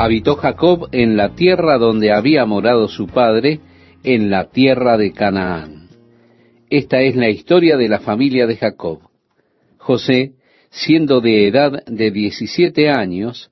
Habitó 0.00 0.36
Jacob 0.36 0.88
en 0.92 1.16
la 1.16 1.34
tierra 1.34 1.76
donde 1.76 2.12
había 2.12 2.46
morado 2.46 2.86
su 2.86 3.08
padre, 3.08 3.58
en 4.04 4.30
la 4.30 4.48
tierra 4.48 4.96
de 4.96 5.10
Canaán. 5.12 5.88
Esta 6.70 7.00
es 7.00 7.16
la 7.16 7.30
historia 7.30 7.76
de 7.76 7.88
la 7.88 7.98
familia 7.98 8.46
de 8.46 8.54
Jacob. 8.54 9.00
José, 9.76 10.34
siendo 10.70 11.20
de 11.20 11.48
edad 11.48 11.84
de 11.86 12.12
diecisiete 12.12 12.90
años, 12.90 13.50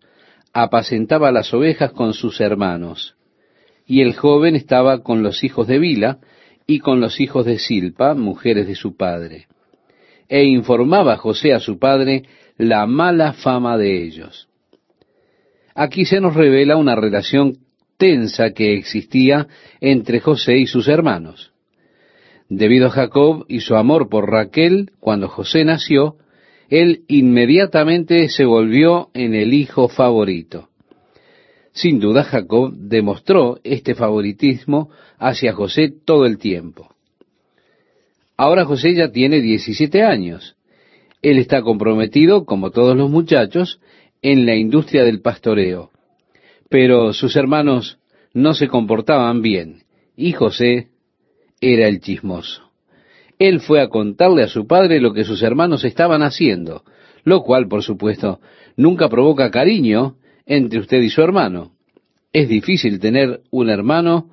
apacentaba 0.53 1.33
las 1.33 1.53
ovejas 1.53 1.91
con 1.91 2.15
sus 2.15 2.41
hermanos, 2.41 3.17
y 3.85 4.03
el 4.03 4.15
joven 4.15 4.55
estaba 4.55 5.03
con 5.03 5.25
los 5.25 5.43
hijos 5.43 5.67
de 5.67 5.81
Bila 5.81 6.21
y 6.65 6.79
con 6.79 7.01
los 7.01 7.19
hijos 7.19 7.45
de 7.45 7.59
Silpa, 7.59 8.15
mujeres 8.15 8.69
de 8.69 8.77
su 8.77 8.97
padre. 8.97 9.49
E 10.29 10.45
informaba 10.45 11.17
José 11.17 11.55
a 11.55 11.59
su 11.59 11.81
padre 11.81 12.23
la 12.57 12.87
mala 12.87 13.33
fama 13.33 13.77
de 13.77 14.05
ellos. 14.05 14.49
Aquí 15.77 16.07
se 16.07 16.23
nos 16.23 16.35
revela 16.35 16.79
una 16.79 16.97
relación 16.97 17.59
tensa 17.99 18.53
que 18.55 18.75
existía 18.75 19.47
entre 19.83 20.21
José 20.21 20.57
y 20.57 20.67
sus 20.67 20.89
hermanos. 20.89 21.53
Debido 22.49 22.87
a 22.87 22.91
Jacob 22.91 23.45
y 23.47 23.61
su 23.61 23.77
amor 23.77 24.09
por 24.09 24.31
Raquel, 24.31 24.93
cuando 25.01 25.29
José 25.29 25.67
nació, 25.67 26.17
él 26.71 27.03
inmediatamente 27.09 28.31
se 28.31 28.47
volvió 28.47 29.11
en 29.13 29.35
el 29.35 29.53
hijo 29.53 29.89
favorito. 29.89 30.71
Sin 31.73 32.01
duda 32.01 32.25
Jacob 32.25 32.73
demostró 32.73 33.59
este 33.63 33.95
favoritismo 33.95 34.89
hacia 35.19 35.53
José 35.53 35.93
todo 36.07 36.25
el 36.25 36.39
tiempo. 36.39 36.89
Ahora 38.39 38.65
José 38.65 38.95
ya 38.95 39.11
tiene 39.13 39.43
17 39.43 40.03
años. 40.03 40.57
Él 41.21 41.39
está 41.39 41.61
comprometido, 41.61 42.47
como 42.47 42.71
todos 42.71 42.97
los 42.97 43.11
muchachos, 43.11 43.79
en 44.29 44.45
la 44.45 44.57
industria 44.57 45.05
del 45.05 45.21
pastoreo. 45.21 45.93
Pero 46.69 47.13
sus 47.13 47.37
hermanos 47.37 48.01
no 48.35 48.55
se 48.55 48.67
comportaban 48.67 49.41
bien 49.41 49.85
y 50.17 50.33
José 50.33 50.89
era 51.61 51.87
el 51.87 52.01
chismoso. 52.01 52.73
Él 53.39 53.61
fue 53.61 53.81
a 53.81 53.89
contarle 53.89 54.43
a 54.43 54.49
su 54.49 54.67
padre 54.67 54.99
lo 54.99 55.13
que 55.13 55.23
sus 55.23 55.45
hermanos 55.45 55.85
estaban 55.85 56.25
haciendo, 56.25 56.83
lo 57.23 57.45
cual, 57.45 57.69
por 57.69 57.85
supuesto, 57.85 58.41
nunca 58.77 59.09
provoca 59.09 59.53
cariño 59.53 60.17
entre 60.45 60.81
usted 60.81 61.03
y 61.03 61.11
su 61.11 61.23
hermano. 61.23 61.77
Es 62.33 62.49
difícil 62.49 62.99
tener 62.99 63.43
un 63.53 63.71
hermano 63.71 64.31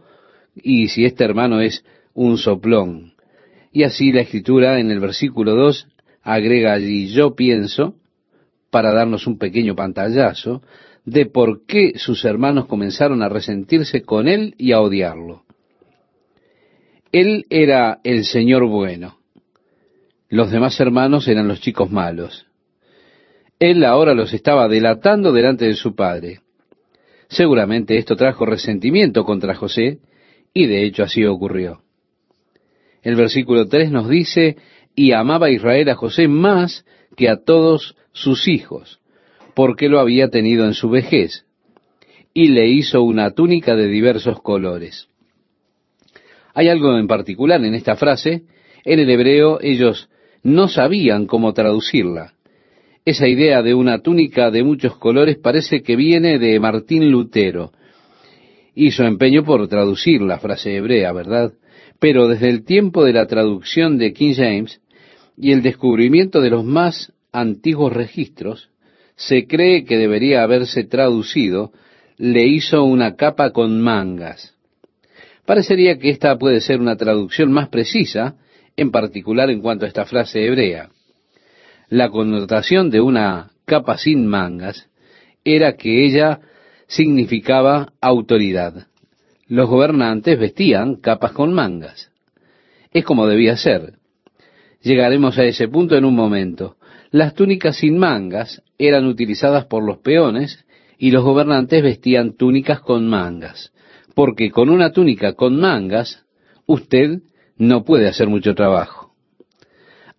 y 0.55 0.87
si 0.87 1.05
este 1.05 1.23
hermano 1.23 1.61
es 1.61 1.85
un 2.15 2.39
soplón. 2.39 3.13
Y 3.71 3.83
así 3.83 4.11
la 4.11 4.21
escritura 4.21 4.79
en 4.79 4.89
el 4.89 4.99
versículo 4.99 5.53
2 5.53 5.87
agrega 6.23 6.73
allí, 6.73 7.09
yo 7.09 7.35
pienso, 7.35 7.93
para 8.73 8.91
darnos 8.91 9.27
un 9.27 9.37
pequeño 9.37 9.75
pantallazo 9.75 10.63
de 11.05 11.27
por 11.27 11.67
qué 11.67 11.93
sus 11.95 12.25
hermanos 12.25 12.65
comenzaron 12.65 13.21
a 13.21 13.29
resentirse 13.29 14.01
con 14.01 14.27
él 14.27 14.55
y 14.57 14.71
a 14.71 14.81
odiarlo. 14.81 15.43
Él 17.11 17.45
era 17.51 17.99
el 18.03 18.25
Señor 18.25 18.65
bueno. 18.65 19.19
Los 20.27 20.49
demás 20.49 20.79
hermanos 20.79 21.27
eran 21.27 21.47
los 21.47 21.61
chicos 21.61 21.91
malos. 21.91 22.47
Él 23.59 23.83
ahora 23.83 24.15
los 24.15 24.33
estaba 24.33 24.67
delatando 24.67 25.31
delante 25.31 25.65
de 25.65 25.75
su 25.75 25.93
padre. 25.93 26.39
Seguramente 27.27 27.99
esto 27.99 28.15
trajo 28.15 28.43
resentimiento 28.47 29.23
contra 29.23 29.53
José, 29.53 29.99
y 30.51 30.65
de 30.65 30.83
hecho 30.83 31.03
así 31.03 31.23
ocurrió. 31.25 31.83
El 33.03 33.15
versículo 33.17 33.67
3 33.67 33.91
nos 33.91 34.09
dice, 34.09 34.57
y 34.95 35.11
amaba 35.11 35.51
Israel 35.51 35.89
a 35.89 35.95
José 35.95 36.27
más 36.27 36.85
que 37.15 37.29
a 37.29 37.37
todos 37.37 37.95
sus 38.13 38.47
hijos, 38.47 38.99
porque 39.55 39.89
lo 39.89 39.99
había 39.99 40.29
tenido 40.29 40.65
en 40.65 40.73
su 40.73 40.89
vejez, 40.89 41.45
y 42.33 42.49
le 42.49 42.67
hizo 42.67 43.03
una 43.03 43.31
túnica 43.31 43.75
de 43.75 43.87
diversos 43.87 44.41
colores. 44.41 45.07
Hay 46.53 46.69
algo 46.69 46.97
en 46.97 47.07
particular 47.07 47.63
en 47.63 47.73
esta 47.73 47.95
frase, 47.95 48.43
en 48.85 48.99
el 48.99 49.09
hebreo 49.09 49.59
ellos 49.61 50.09
no 50.43 50.67
sabían 50.67 51.25
cómo 51.25 51.53
traducirla. 51.53 52.33
Esa 53.05 53.27
idea 53.27 53.61
de 53.61 53.73
una 53.73 53.99
túnica 53.99 54.51
de 54.51 54.63
muchos 54.63 54.97
colores 54.97 55.37
parece 55.37 55.81
que 55.81 55.95
viene 55.95 56.39
de 56.39 56.59
Martín 56.59 57.11
Lutero. 57.11 57.71
Hizo 58.75 59.03
empeño 59.03 59.43
por 59.43 59.67
traducir 59.67 60.21
la 60.21 60.39
frase 60.39 60.75
hebrea, 60.75 61.11
¿verdad? 61.11 61.53
Pero 61.99 62.27
desde 62.27 62.49
el 62.49 62.63
tiempo 62.63 63.03
de 63.03 63.13
la 63.13 63.27
traducción 63.27 63.97
de 63.97 64.13
King 64.13 64.33
James 64.35 64.81
y 65.37 65.51
el 65.51 65.61
descubrimiento 65.61 66.41
de 66.41 66.49
los 66.49 66.63
más 66.63 67.13
antiguos 67.33 67.91
registros, 67.91 68.69
se 69.15 69.47
cree 69.47 69.83
que 69.83 69.97
debería 69.97 70.43
haberse 70.43 70.83
traducido, 70.83 71.71
le 72.17 72.45
hizo 72.45 72.83
una 72.83 73.15
capa 73.15 73.51
con 73.51 73.81
mangas. 73.81 74.55
Parecería 75.45 75.97
que 75.97 76.09
esta 76.09 76.37
puede 76.37 76.61
ser 76.61 76.79
una 76.79 76.95
traducción 76.95 77.51
más 77.51 77.67
precisa, 77.69 78.35
en 78.77 78.91
particular 78.91 79.49
en 79.49 79.61
cuanto 79.61 79.85
a 79.85 79.87
esta 79.87 80.05
frase 80.05 80.45
hebrea. 80.45 80.89
La 81.89 82.09
connotación 82.09 82.89
de 82.89 83.01
una 83.01 83.51
capa 83.65 83.97
sin 83.97 84.25
mangas 84.25 84.89
era 85.43 85.75
que 85.75 86.05
ella 86.05 86.39
significaba 86.87 87.93
autoridad. 88.01 88.87
Los 89.47 89.69
gobernantes 89.69 90.39
vestían 90.39 90.95
capas 90.95 91.33
con 91.33 91.53
mangas. 91.53 92.09
Es 92.91 93.03
como 93.03 93.27
debía 93.27 93.57
ser. 93.57 93.95
Llegaremos 94.81 95.37
a 95.37 95.43
ese 95.43 95.67
punto 95.67 95.95
en 95.95 96.05
un 96.05 96.15
momento. 96.15 96.77
Las 97.13 97.35
túnicas 97.35 97.77
sin 97.77 97.99
mangas 97.99 98.63
eran 98.79 99.05
utilizadas 99.05 99.65
por 99.65 99.83
los 99.83 99.99
peones 99.99 100.65
y 100.97 101.11
los 101.11 101.23
gobernantes 101.23 101.83
vestían 101.83 102.35
túnicas 102.35 102.79
con 102.79 103.07
mangas, 103.07 103.71
porque 104.15 104.49
con 104.49 104.71
una 104.71 104.91
túnica 104.91 105.33
con 105.33 105.59
mangas 105.59 106.25
usted 106.65 107.19
no 107.55 107.83
puede 107.83 108.07
hacer 108.07 108.29
mucho 108.29 108.55
trabajo. 108.55 109.13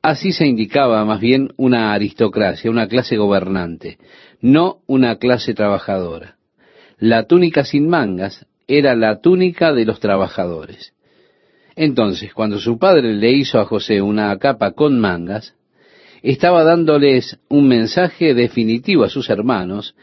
Así 0.03 0.31
se 0.31 0.47
indicaba 0.47 1.05
más 1.05 1.19
bien 1.19 1.49
una 1.57 1.93
aristocracia, 1.95 2.71
una 2.71 2.87
clase 2.87 3.17
gobernante, 3.17 3.99
no 4.41 4.77
una 4.87 5.17
clase 5.17 5.53
trabajadora. 5.53 6.37
La 6.99 7.27
túnica 7.27 7.65
sin 7.65 7.89
mangas 7.89 8.47
era 8.69 8.95
la 8.95 9.21
túnica 9.21 9.73
de 9.73 9.85
los 9.85 9.99
trabajadores. 9.99 10.95
Entonces, 11.75 12.33
cuando 12.33 12.61
su 12.61 12.79
padre 12.79 13.15
le 13.15 13.33
hizo 13.33 13.59
a 13.59 13.65
José 13.65 14.01
una 14.01 14.39
capa 14.39 14.75
con 14.75 15.01
mangas, 15.01 15.57
estaba 16.33 16.65
dándoles 16.65 17.39
un 17.51 17.69
mensaje 17.69 18.33
definitivo 18.33 19.05
a 19.05 19.11
sus 19.11 19.29
hermanos 19.29 19.95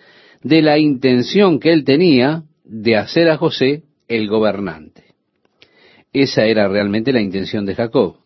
de 0.44 0.62
la 0.62 0.78
intención 0.78 1.60
que 1.60 1.74
él 1.74 1.84
tenía 1.84 2.44
de 2.64 2.96
hacer 2.96 3.28
a 3.28 3.38
José 3.38 3.84
el 4.08 4.28
gobernante. 4.28 5.16
Esa 6.14 6.46
era 6.46 6.68
realmente 6.68 7.12
la 7.12 7.22
intención 7.22 7.66
de 7.66 7.74
Jacob. 7.74 8.18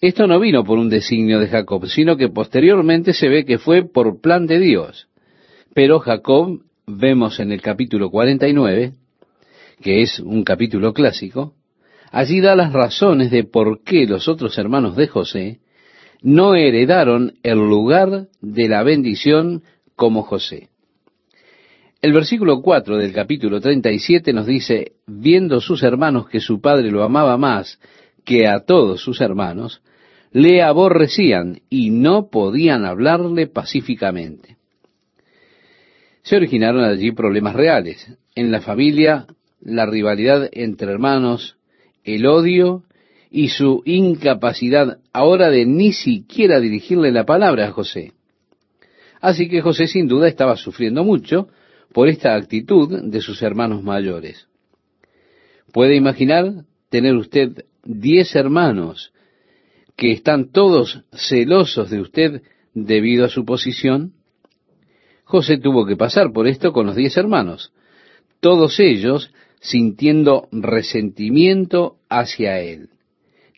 Esto 0.00 0.28
no 0.28 0.38
vino 0.38 0.62
por 0.62 0.78
un 0.78 0.88
designio 0.88 1.40
de 1.40 1.48
Jacob, 1.48 1.86
sino 1.88 2.16
que 2.16 2.28
posteriormente 2.28 3.12
se 3.12 3.28
ve 3.28 3.44
que 3.44 3.58
fue 3.58 3.82
por 3.82 4.20
plan 4.20 4.46
de 4.46 4.60
Dios. 4.60 5.08
Pero 5.74 5.98
Jacob, 5.98 6.60
vemos 6.86 7.40
en 7.40 7.50
el 7.50 7.60
capítulo 7.60 8.08
49, 8.08 8.92
que 9.82 10.02
es 10.02 10.20
un 10.20 10.44
capítulo 10.44 10.92
clásico, 10.92 11.54
allí 12.12 12.40
da 12.40 12.54
las 12.54 12.72
razones 12.72 13.32
de 13.32 13.42
por 13.42 13.82
qué 13.82 14.06
los 14.06 14.28
otros 14.28 14.56
hermanos 14.58 14.94
de 14.94 15.08
José 15.08 15.58
no 16.22 16.54
heredaron 16.54 17.34
el 17.42 17.58
lugar 17.58 18.28
de 18.40 18.68
la 18.68 18.82
bendición 18.82 19.62
como 19.94 20.22
José. 20.22 20.68
El 22.00 22.12
versículo 22.12 22.62
4 22.62 22.96
del 22.96 23.12
capítulo 23.12 23.60
37 23.60 24.32
nos 24.32 24.46
dice, 24.46 24.92
viendo 25.06 25.60
sus 25.60 25.82
hermanos 25.82 26.28
que 26.28 26.40
su 26.40 26.60
padre 26.60 26.90
lo 26.92 27.02
amaba 27.02 27.36
más 27.36 27.80
que 28.24 28.46
a 28.46 28.60
todos 28.60 29.00
sus 29.00 29.20
hermanos, 29.20 29.82
le 30.30 30.62
aborrecían 30.62 31.60
y 31.68 31.90
no 31.90 32.28
podían 32.30 32.84
hablarle 32.84 33.46
pacíficamente. 33.46 34.58
Se 36.22 36.36
originaron 36.36 36.84
allí 36.84 37.10
problemas 37.12 37.56
reales. 37.56 38.16
En 38.34 38.52
la 38.52 38.60
familia, 38.60 39.26
la 39.60 39.86
rivalidad 39.86 40.48
entre 40.52 40.92
hermanos, 40.92 41.56
el 42.04 42.26
odio 42.26 42.84
y 43.30 43.48
su 43.48 43.82
incapacidad 43.84 44.98
ahora 45.12 45.50
de 45.50 45.66
ni 45.66 45.92
siquiera 45.92 46.60
dirigirle 46.60 47.12
la 47.12 47.24
palabra 47.24 47.68
a 47.68 47.72
José. 47.72 48.12
Así 49.20 49.48
que 49.48 49.60
José 49.60 49.86
sin 49.86 50.08
duda 50.08 50.28
estaba 50.28 50.56
sufriendo 50.56 51.04
mucho 51.04 51.48
por 51.92 52.08
esta 52.08 52.34
actitud 52.34 53.02
de 53.02 53.20
sus 53.20 53.42
hermanos 53.42 53.82
mayores. 53.82 54.46
¿Puede 55.72 55.96
imaginar 55.96 56.64
tener 56.90 57.16
usted 57.16 57.64
diez 57.84 58.34
hermanos 58.34 59.12
que 59.96 60.12
están 60.12 60.50
todos 60.50 61.02
celosos 61.12 61.90
de 61.90 62.00
usted 62.00 62.42
debido 62.74 63.24
a 63.24 63.28
su 63.28 63.44
posición? 63.44 64.12
José 65.24 65.58
tuvo 65.58 65.84
que 65.84 65.96
pasar 65.96 66.32
por 66.32 66.46
esto 66.46 66.72
con 66.72 66.86
los 66.86 66.96
diez 66.96 67.16
hermanos, 67.16 67.72
todos 68.40 68.78
ellos 68.80 69.30
sintiendo 69.60 70.48
resentimiento 70.52 71.96
hacia 72.08 72.60
él. 72.60 72.90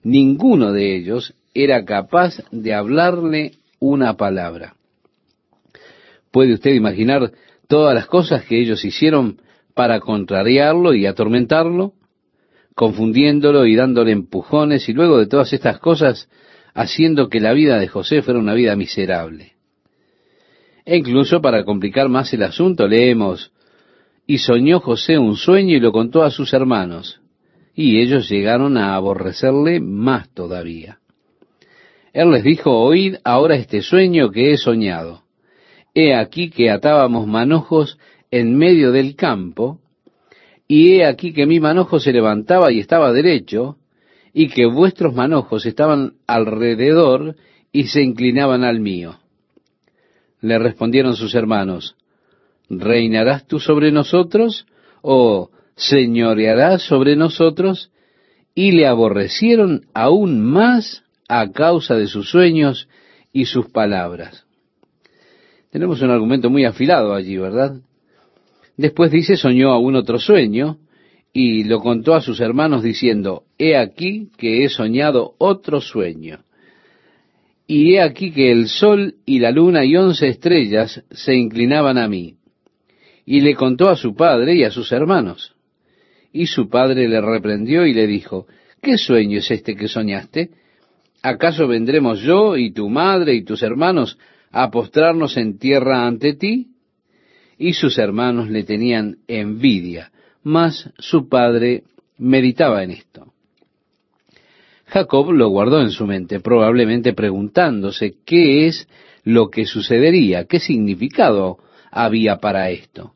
Ninguno 0.02 0.72
de 0.72 0.96
ellos 0.96 1.34
era 1.54 1.84
capaz 1.84 2.42
de 2.50 2.74
hablarle 2.74 3.52
una 3.78 4.16
palabra. 4.16 4.74
¿Puede 6.30 6.54
usted 6.54 6.72
imaginar 6.72 7.32
todas 7.68 7.94
las 7.94 8.06
cosas 8.06 8.44
que 8.44 8.60
ellos 8.60 8.84
hicieron 8.84 9.40
para 9.74 10.00
contrariarlo 10.00 10.94
y 10.94 11.06
atormentarlo? 11.06 11.94
confundiéndolo 12.80 13.66
y 13.66 13.76
dándole 13.76 14.12
empujones 14.12 14.88
y 14.88 14.94
luego 14.94 15.18
de 15.18 15.26
todas 15.26 15.52
estas 15.52 15.78
cosas 15.80 16.30
haciendo 16.72 17.28
que 17.28 17.38
la 17.38 17.52
vida 17.52 17.78
de 17.78 17.88
José 17.88 18.22
fuera 18.22 18.40
una 18.40 18.54
vida 18.54 18.74
miserable. 18.74 19.52
E 20.86 20.96
incluso 20.96 21.42
para 21.42 21.64
complicar 21.64 22.08
más 22.08 22.32
el 22.32 22.42
asunto 22.42 22.88
leemos, 22.88 23.52
y 24.26 24.38
soñó 24.38 24.80
José 24.80 25.18
un 25.18 25.36
sueño 25.36 25.76
y 25.76 25.80
lo 25.80 25.92
contó 25.92 26.22
a 26.22 26.30
sus 26.30 26.54
hermanos, 26.54 27.20
y 27.74 28.00
ellos 28.00 28.28
llegaron 28.28 28.76
a 28.76 28.94
aborrecerle 28.94 29.80
más 29.80 30.28
todavía. 30.34 30.98
Él 32.12 32.30
les 32.30 32.42
dijo, 32.42 32.72
oíd 32.72 33.16
ahora 33.24 33.54
este 33.54 33.82
sueño 33.82 34.30
que 34.30 34.52
he 34.52 34.56
soñado. 34.56 35.22
He 35.94 36.14
aquí 36.14 36.50
que 36.50 36.70
atábamos 36.70 37.26
manojos 37.26 37.98
en 38.30 38.56
medio 38.56 38.92
del 38.92 39.16
campo, 39.16 39.80
y 40.66 40.94
he 40.94 41.04
aquí 41.04 41.32
que 41.32 41.46
mi 41.46 41.58
manojo 41.58 41.98
se 41.98 42.12
levantaba 42.12 42.72
y 42.72 42.80
estaba 42.80 43.12
derecho, 43.12 43.76
y 44.32 44.48
que 44.48 44.66
vuestros 44.66 45.14
manojos 45.14 45.66
estaban 45.66 46.14
alrededor 46.26 47.36
y 47.72 47.88
se 47.88 48.02
inclinaban 48.02 48.62
al 48.64 48.80
mío. 48.80 49.18
Le 50.40 50.58
respondieron 50.58 51.16
sus 51.16 51.34
hermanos, 51.34 51.96
¿reinarás 52.68 53.46
tú 53.46 53.58
sobre 53.58 53.90
nosotros? 53.92 54.66
¿O 55.02 55.50
señorearás 55.76 56.82
sobre 56.82 57.16
nosotros? 57.16 57.90
Y 58.54 58.72
le 58.72 58.86
aborrecieron 58.86 59.86
aún 59.94 60.40
más 60.40 61.04
a 61.28 61.50
causa 61.52 61.96
de 61.96 62.06
sus 62.06 62.30
sueños 62.30 62.88
y 63.32 63.46
sus 63.46 63.70
palabras. 63.70 64.46
Tenemos 65.70 66.02
un 66.02 66.10
argumento 66.10 66.50
muy 66.50 66.64
afilado 66.64 67.14
allí, 67.14 67.36
¿verdad? 67.36 67.76
Después 68.76 69.12
dice, 69.12 69.36
soñó 69.36 69.70
aún 69.70 69.94
otro 69.94 70.18
sueño 70.18 70.78
y 71.32 71.64
lo 71.64 71.80
contó 71.80 72.14
a 72.14 72.20
sus 72.20 72.40
hermanos 72.40 72.82
diciendo, 72.82 73.44
he 73.58 73.76
aquí 73.76 74.30
que 74.36 74.64
he 74.64 74.68
soñado 74.68 75.34
otro 75.38 75.80
sueño. 75.80 76.44
Y 77.66 77.94
he 77.94 78.02
aquí 78.02 78.32
que 78.32 78.50
el 78.50 78.68
sol 78.68 79.14
y 79.24 79.38
la 79.38 79.52
luna 79.52 79.84
y 79.84 79.96
once 79.96 80.26
estrellas 80.26 81.04
se 81.10 81.36
inclinaban 81.36 81.98
a 81.98 82.08
mí. 82.08 82.34
Y 83.24 83.42
le 83.42 83.54
contó 83.54 83.88
a 83.88 83.96
su 83.96 84.16
padre 84.16 84.56
y 84.56 84.64
a 84.64 84.72
sus 84.72 84.90
hermanos. 84.90 85.54
Y 86.32 86.46
su 86.46 86.68
padre 86.68 87.08
le 87.08 87.20
reprendió 87.20 87.86
y 87.86 87.94
le 87.94 88.06
dijo, 88.06 88.46
¿qué 88.80 88.98
sueño 88.98 89.38
es 89.38 89.50
este 89.50 89.74
que 89.74 89.88
soñaste? 89.88 90.50
¿Acaso 91.22 91.66
vendremos 91.66 92.20
yo 92.20 92.56
y 92.56 92.72
tu 92.72 92.88
madre 92.88 93.34
y 93.34 93.44
tus 93.44 93.62
hermanos 93.62 94.18
a 94.50 94.70
postrarnos 94.70 95.36
en 95.36 95.58
tierra 95.58 96.06
ante 96.06 96.34
ti? 96.34 96.70
y 97.60 97.74
sus 97.74 97.98
hermanos 97.98 98.48
le 98.48 98.64
tenían 98.64 99.18
envidia, 99.28 100.10
mas 100.42 100.90
su 100.98 101.28
padre 101.28 101.84
meditaba 102.16 102.82
en 102.82 102.92
esto. 102.92 103.34
Jacob 104.86 105.30
lo 105.32 105.50
guardó 105.50 105.82
en 105.82 105.90
su 105.90 106.06
mente, 106.06 106.40
probablemente 106.40 107.12
preguntándose 107.12 108.14
qué 108.24 108.66
es 108.66 108.88
lo 109.24 109.50
que 109.50 109.66
sucedería, 109.66 110.46
qué 110.46 110.58
significado 110.58 111.58
había 111.90 112.38
para 112.38 112.70
esto. 112.70 113.12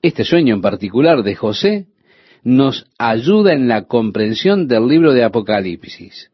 Este 0.00 0.22
sueño 0.22 0.54
en 0.54 0.62
particular 0.62 1.24
de 1.24 1.34
José 1.34 1.86
nos 2.42 2.86
ayuda 2.98 3.52
en 3.52 3.68
la 3.68 3.84
comprensión 3.84 4.66
del 4.66 4.88
libro 4.88 5.12
de 5.12 5.24
Apocalipsis, 5.24 6.30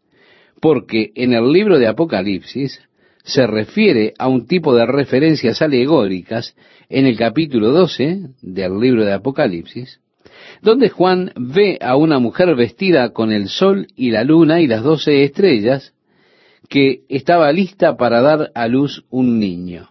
porque 0.60 1.12
en 1.14 1.34
el 1.34 1.52
libro 1.52 1.78
de 1.78 1.86
Apocalipsis 1.86 2.80
se 3.24 3.46
refiere 3.46 4.14
a 4.18 4.28
un 4.28 4.46
tipo 4.46 4.74
de 4.74 4.86
referencias 4.86 5.60
alegóricas 5.60 6.56
en 6.88 7.06
el 7.06 7.16
capítulo 7.16 7.72
12 7.72 8.30
del 8.40 8.80
libro 8.80 9.04
de 9.04 9.12
Apocalipsis, 9.12 10.00
donde 10.62 10.88
Juan 10.88 11.32
ve 11.36 11.78
a 11.80 11.96
una 11.96 12.18
mujer 12.18 12.54
vestida 12.54 13.10
con 13.10 13.32
el 13.32 13.48
sol 13.48 13.86
y 13.94 14.10
la 14.10 14.24
luna 14.24 14.60
y 14.60 14.66
las 14.66 14.82
doce 14.82 15.24
estrellas, 15.24 15.92
que 16.68 17.02
estaba 17.08 17.52
lista 17.52 17.96
para 17.96 18.20
dar 18.20 18.50
a 18.54 18.66
luz 18.66 19.04
un 19.10 19.38
niño. 19.38 19.90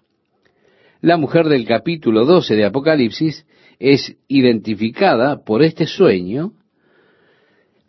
La 1.01 1.17
mujer 1.17 1.47
del 1.47 1.65
capítulo 1.65 2.25
12 2.25 2.55
de 2.55 2.65
Apocalipsis 2.65 3.45
es 3.79 4.15
identificada 4.27 5.43
por 5.43 5.63
este 5.63 5.85
sueño 5.85 6.53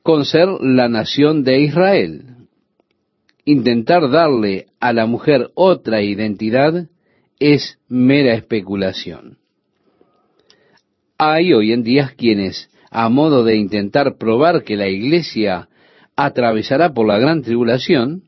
con 0.02 0.24
ser 0.24 0.48
la 0.60 0.88
nación 0.88 1.44
de 1.44 1.60
Israel. 1.60 2.24
Intentar 3.44 4.10
darle 4.10 4.66
a 4.80 4.92
la 4.92 5.06
mujer 5.06 5.50
otra 5.54 6.02
identidad 6.02 6.86
es 7.38 7.78
mera 7.88 8.34
especulación. 8.34 9.38
Hay 11.18 11.52
hoy 11.52 11.72
en 11.72 11.82
día 11.82 12.12
quienes, 12.16 12.70
a 12.90 13.08
modo 13.08 13.44
de 13.44 13.56
intentar 13.56 14.16
probar 14.18 14.64
que 14.64 14.76
la 14.76 14.88
iglesia 14.88 15.68
atravesará 16.16 16.92
por 16.94 17.06
la 17.06 17.18
gran 17.18 17.42
tribulación, 17.42 18.22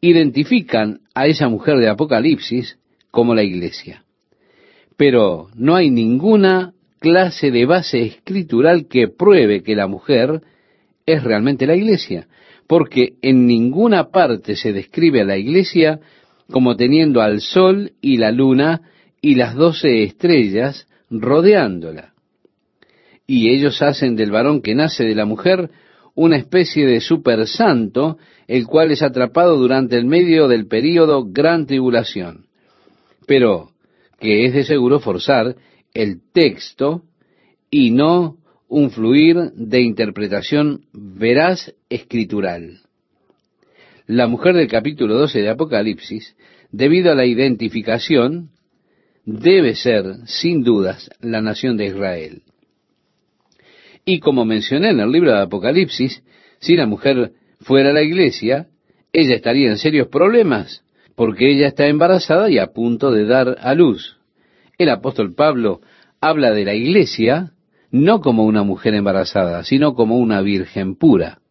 identifican 0.00 1.00
a 1.14 1.26
esa 1.26 1.48
mujer 1.48 1.78
de 1.78 1.88
Apocalipsis 1.88 2.78
como 3.10 3.34
la 3.34 3.42
iglesia. 3.42 4.01
Pero 4.96 5.48
no 5.54 5.74
hay 5.74 5.90
ninguna 5.90 6.72
clase 6.98 7.50
de 7.50 7.66
base 7.66 8.02
escritural 8.02 8.86
que 8.86 9.08
pruebe 9.08 9.62
que 9.62 9.74
la 9.74 9.86
mujer 9.86 10.40
es 11.04 11.22
realmente 11.24 11.66
la 11.66 11.74
iglesia, 11.74 12.28
porque 12.66 13.14
en 13.22 13.46
ninguna 13.46 14.10
parte 14.10 14.56
se 14.56 14.72
describe 14.72 15.22
a 15.22 15.24
la 15.24 15.36
iglesia 15.36 16.00
como 16.50 16.76
teniendo 16.76 17.20
al 17.20 17.40
sol 17.40 17.92
y 18.00 18.18
la 18.18 18.30
luna 18.30 18.82
y 19.20 19.34
las 19.34 19.54
doce 19.54 20.04
estrellas 20.04 20.86
rodeándola. 21.10 22.12
Y 23.26 23.50
ellos 23.50 23.82
hacen 23.82 24.16
del 24.16 24.30
varón 24.30 24.62
que 24.62 24.74
nace 24.74 25.04
de 25.04 25.14
la 25.14 25.24
mujer 25.24 25.70
una 26.14 26.36
especie 26.36 26.86
de 26.86 27.00
super 27.00 27.46
santo, 27.46 28.18
el 28.46 28.66
cual 28.66 28.90
es 28.90 29.02
atrapado 29.02 29.56
durante 29.56 29.96
el 29.96 30.04
medio 30.04 30.46
del 30.46 30.66
período 30.66 31.24
gran 31.24 31.66
tribulación. 31.66 32.46
Pero 33.26 33.71
que 34.22 34.46
es 34.46 34.54
de 34.54 34.62
seguro 34.62 35.00
forzar 35.00 35.56
el 35.92 36.20
texto 36.32 37.02
y 37.70 37.90
no 37.90 38.36
un 38.68 38.92
fluir 38.92 39.50
de 39.56 39.80
interpretación 39.80 40.84
veraz 40.92 41.74
escritural. 41.90 42.78
La 44.06 44.28
mujer 44.28 44.54
del 44.54 44.68
capítulo 44.68 45.16
12 45.16 45.40
de 45.40 45.50
Apocalipsis, 45.50 46.36
debido 46.70 47.10
a 47.10 47.16
la 47.16 47.26
identificación, 47.26 48.50
debe 49.24 49.74
ser, 49.74 50.04
sin 50.26 50.62
dudas, 50.62 51.10
la 51.20 51.42
nación 51.42 51.76
de 51.76 51.86
Israel. 51.86 52.42
Y 54.04 54.20
como 54.20 54.44
mencioné 54.44 54.90
en 54.90 55.00
el 55.00 55.10
libro 55.10 55.32
de 55.32 55.42
Apocalipsis, 55.42 56.22
si 56.60 56.76
la 56.76 56.86
mujer 56.86 57.32
fuera 57.60 57.92
la 57.92 58.02
iglesia, 58.02 58.68
ella 59.12 59.34
estaría 59.34 59.68
en 59.68 59.78
serios 59.78 60.06
problemas, 60.06 60.84
porque 61.14 61.50
ella 61.50 61.68
está 61.68 61.86
embarazada 61.86 62.50
y 62.50 62.58
a 62.58 62.68
punto 62.68 63.10
de 63.10 63.26
dar 63.26 63.56
a 63.60 63.74
luz. 63.74 64.18
El 64.78 64.88
apóstol 64.88 65.34
Pablo 65.34 65.80
habla 66.20 66.52
de 66.52 66.64
la 66.64 66.74
iglesia 66.74 67.52
no 67.90 68.20
como 68.20 68.44
una 68.44 68.62
mujer 68.62 68.94
embarazada, 68.94 69.64
sino 69.64 69.94
como 69.94 70.16
una 70.16 70.40
virgen 70.40 70.96
pura 70.96 71.42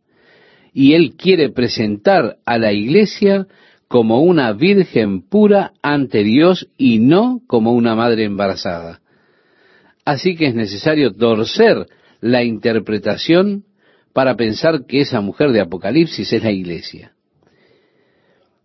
y 0.74 0.94
él 0.94 1.16
quiere 1.18 1.50
presentar 1.50 2.38
a 2.46 2.58
la 2.58 2.72
iglesia 2.72 3.48
como 3.88 4.22
una 4.22 4.54
virgen 4.54 5.22
pura 5.22 5.74
ante 5.82 6.24
Dios 6.24 6.70
y 6.78 7.00
no 7.00 7.42
como 7.48 7.74
una 7.74 7.96
madre 7.96 8.24
embarazada. 8.24 9.02
Así 10.06 10.36
que 10.36 10.48
es 10.48 10.56
necesario 10.56 11.14
torcer 11.14 11.88
la 12.22 12.44
interpretación 12.44 13.66
para 14.14 14.36
pensar 14.36 14.86
que 14.86 15.02
esa 15.02 15.22
mujer 15.22 15.52
de 15.52 15.62
Apocalipsis 15.62 16.32
es 16.32 16.44
la 16.44 16.52
iglesia. 16.52 17.14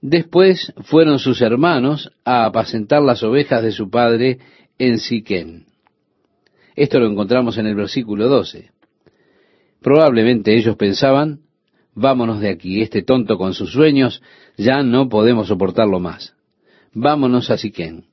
Después 0.09 0.73
fueron 0.83 1.19
sus 1.19 1.43
hermanos 1.43 2.13
a 2.25 2.45
apacentar 2.45 3.03
las 3.03 3.25
ovejas 3.25 3.61
de 3.65 3.73
su 3.73 3.91
padre 3.91 4.39
en 4.79 5.01
Siquén. 5.01 5.67
Esto 6.77 7.01
lo 7.01 7.09
encontramos 7.09 7.59
en 7.59 7.67
el 7.67 7.75
versículo 7.75 8.29
12. 8.29 8.71
Probablemente 9.83 10.57
ellos 10.57 10.77
pensaban, 10.77 11.41
Vámonos 11.93 12.39
de 12.39 12.51
aquí, 12.51 12.83
este 12.83 13.03
tonto 13.03 13.37
con 13.37 13.53
sus 13.53 13.73
sueños, 13.73 14.23
ya 14.57 14.85
no 14.85 15.09
podemos 15.09 15.49
soportarlo 15.49 15.99
más. 15.99 16.37
Vámonos 16.95 17.51
a 17.51 17.59
Siquén. 17.59 18.05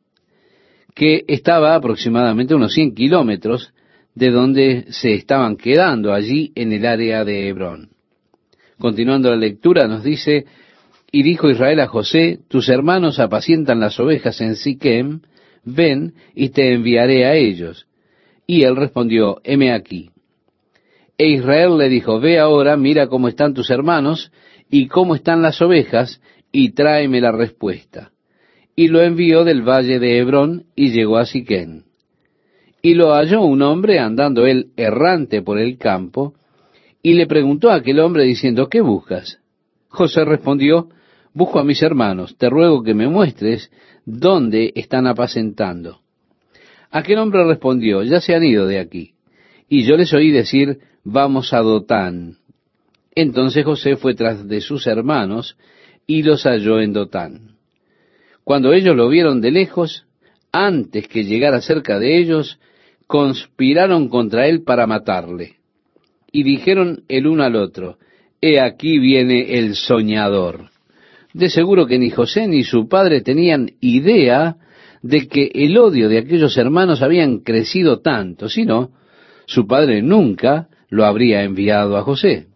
que 0.95 1.23
estaba 1.27 1.75
aproximadamente 1.75 2.55
unos 2.55 2.73
100 2.73 2.95
kilómetros 2.95 3.71
de 4.15 4.31
donde 4.31 4.85
se 4.89 5.13
estaban 5.13 5.57
quedando 5.57 6.11
allí 6.11 6.51
en 6.55 6.73
el 6.73 6.87
área 6.87 7.23
de 7.23 7.49
Hebrón. 7.49 7.89
Continuando 8.79 9.29
la 9.29 9.35
lectura 9.35 9.87
nos 9.87 10.03
dice, 10.03 10.45
y 11.15 11.21
dijo 11.21 11.47
Israel 11.47 11.79
a 11.79 11.87
José, 11.87 12.39
tus 12.47 12.69
hermanos 12.69 13.19
apacientan 13.19 13.79
las 13.79 13.99
ovejas 13.99 14.41
en 14.41 14.55
Siquem, 14.55 15.21
ven 15.63 16.15
y 16.33 16.49
te 16.49 16.73
enviaré 16.73 17.27
a 17.27 17.35
ellos. 17.35 17.85
Y 18.47 18.63
él 18.63 18.75
respondió, 18.75 19.39
heme 19.43 19.71
aquí. 19.71 20.09
E 21.19 21.27
Israel 21.27 21.77
le 21.77 21.87
dijo, 21.87 22.19
ve 22.19 22.39
ahora, 22.39 22.77
mira 22.77 23.05
cómo 23.05 23.27
están 23.27 23.53
tus 23.53 23.69
hermanos 23.69 24.31
y 24.71 24.87
cómo 24.87 25.13
están 25.13 25.43
las 25.43 25.61
ovejas, 25.61 26.19
y 26.51 26.71
tráeme 26.71 27.21
la 27.21 27.31
respuesta. 27.31 28.11
Y 28.75 28.87
lo 28.87 29.03
envió 29.03 29.43
del 29.43 29.61
valle 29.61 29.99
de 29.99 30.17
Hebrón 30.17 30.65
y 30.75 30.89
llegó 30.89 31.17
a 31.17 31.27
Siquén. 31.27 31.83
Y 32.81 32.95
lo 32.95 33.13
halló 33.13 33.43
un 33.43 33.61
hombre 33.61 33.99
andando 33.99 34.47
él 34.47 34.71
errante 34.77 35.43
por 35.43 35.59
el 35.59 35.77
campo, 35.77 36.33
y 37.03 37.13
le 37.13 37.27
preguntó 37.27 37.69
a 37.69 37.75
aquel 37.75 37.99
hombre 37.99 38.23
diciendo, 38.23 38.67
¿qué 38.67 38.81
buscas? 38.81 39.37
José 39.89 40.25
respondió, 40.25 40.89
busco 41.33 41.59
a 41.59 41.63
mis 41.63 41.81
hermanos, 41.81 42.35
te 42.37 42.49
ruego 42.49 42.83
que 42.83 42.93
me 42.93 43.07
muestres 43.07 43.71
dónde 44.05 44.71
están 44.75 45.07
apacentando. 45.07 45.99
Aquel 46.91 47.17
hombre 47.17 47.43
respondió, 47.45 48.03
ya 48.03 48.21
se 48.21 48.35
han 48.35 48.43
ido 48.43 48.67
de 48.67 48.79
aquí. 48.79 49.13
Y 49.67 49.83
yo 49.83 49.97
les 49.97 50.13
oí 50.13 50.31
decir, 50.31 50.79
vamos 51.03 51.53
a 51.53 51.59
Dotán. 51.59 52.37
Entonces 53.15 53.65
José 53.65 53.95
fue 53.95 54.13
tras 54.13 54.47
de 54.47 54.61
sus 54.61 54.87
hermanos 54.87 55.57
y 56.05 56.23
los 56.23 56.43
halló 56.43 56.79
en 56.79 56.93
Dotán. 56.93 57.55
Cuando 58.43 58.73
ellos 58.73 58.95
lo 58.95 59.09
vieron 59.09 59.41
de 59.41 59.51
lejos, 59.51 60.05
antes 60.51 61.07
que 61.07 61.23
llegara 61.23 61.61
cerca 61.61 61.97
de 61.97 62.17
ellos, 62.17 62.59
conspiraron 63.07 64.09
contra 64.09 64.47
él 64.47 64.63
para 64.63 64.85
matarle. 64.85 65.55
Y 66.31 66.43
dijeron 66.43 67.03
el 67.07 67.27
uno 67.27 67.43
al 67.43 67.55
otro, 67.55 67.97
He 68.41 68.59
aquí 68.59 68.99
viene 68.99 69.57
el 69.57 69.75
soñador. 69.75 70.72
De 71.33 71.49
seguro 71.49 71.87
que 71.87 71.97
ni 71.97 72.09
José 72.09 72.47
ni 72.47 72.63
su 72.63 72.87
padre 72.87 73.21
tenían 73.21 73.71
idea 73.81 74.57
de 75.01 75.27
que 75.27 75.51
el 75.53 75.77
odio 75.77 76.07
de 76.07 76.19
aquellos 76.19 76.57
hermanos 76.57 77.01
habían 77.01 77.39
crecido 77.39 77.99
tanto, 77.99 78.47
sino 78.47 78.91
su 79.45 79.67
padre 79.67 80.01
nunca 80.01 80.69
lo 80.89 81.05
habría 81.05 81.43
enviado 81.43 81.97
a 81.97 82.03
José. 82.03 82.47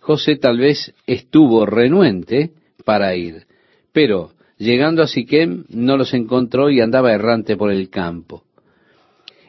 José 0.00 0.36
tal 0.36 0.58
vez 0.58 0.94
estuvo 1.06 1.66
renuente 1.66 2.50
para 2.84 3.14
ir, 3.14 3.46
pero 3.92 4.32
llegando 4.58 5.02
a 5.02 5.06
Siquem 5.06 5.64
no 5.68 5.96
los 5.96 6.12
encontró 6.12 6.70
y 6.70 6.80
andaba 6.80 7.12
errante 7.12 7.56
por 7.56 7.70
el 7.70 7.88
campo. 7.90 8.44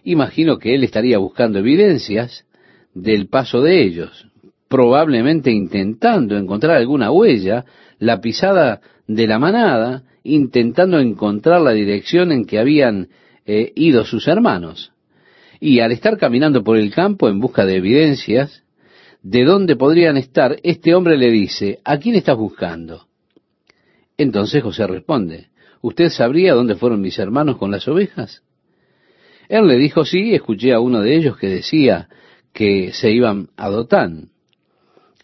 Imagino 0.03 0.57
que 0.57 0.73
él 0.73 0.83
estaría 0.83 1.17
buscando 1.17 1.59
evidencias 1.59 2.45
del 2.93 3.27
paso 3.27 3.61
de 3.61 3.83
ellos, 3.83 4.27
probablemente 4.67 5.51
intentando 5.51 6.37
encontrar 6.37 6.77
alguna 6.77 7.11
huella, 7.11 7.65
la 7.99 8.19
pisada 8.19 8.81
de 9.07 9.27
la 9.27 9.39
manada, 9.39 10.03
intentando 10.23 10.99
encontrar 10.99 11.61
la 11.61 11.71
dirección 11.71 12.31
en 12.31 12.45
que 12.45 12.59
habían 12.59 13.09
eh, 13.45 13.71
ido 13.75 14.03
sus 14.03 14.27
hermanos. 14.27 14.91
Y 15.59 15.79
al 15.79 15.91
estar 15.91 16.17
caminando 16.17 16.63
por 16.63 16.77
el 16.77 16.93
campo 16.93 17.29
en 17.29 17.39
busca 17.39 17.65
de 17.65 17.77
evidencias 17.77 18.63
de 19.23 19.43
dónde 19.43 19.75
podrían 19.75 20.17
estar, 20.17 20.57
este 20.63 20.93
hombre 20.93 21.17
le 21.17 21.31
dice, 21.31 21.79
¿a 21.83 21.97
quién 21.97 22.15
estás 22.15 22.37
buscando? 22.37 23.07
Entonces 24.17 24.63
José 24.63 24.85
responde, 24.87 25.47
¿usted 25.81 26.09
sabría 26.09 26.53
dónde 26.53 26.75
fueron 26.75 27.01
mis 27.01 27.17
hermanos 27.19 27.57
con 27.57 27.71
las 27.71 27.87
ovejas? 27.87 28.43
Él 29.49 29.67
le 29.67 29.77
dijo, 29.77 30.05
sí, 30.05 30.33
escuché 30.33 30.73
a 30.73 30.79
uno 30.79 31.01
de 31.01 31.15
ellos 31.15 31.37
que 31.37 31.47
decía 31.47 32.09
que 32.53 32.91
se 32.91 33.11
iban 33.11 33.49
a 33.55 33.69
Dotán. 33.69 34.29